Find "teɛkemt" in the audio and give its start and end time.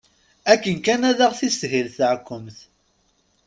1.97-2.57